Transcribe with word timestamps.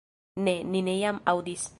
Ne, 0.47 0.53
ni 0.75 0.81
ne 0.87 0.95
jam 1.03 1.21
aŭdis 1.35 1.69